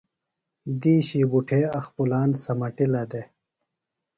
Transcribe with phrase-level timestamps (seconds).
[0.81, 3.27] دِیشیۡ بُٹھے اخپُلان سمَٹِجِلہ دےۡ۔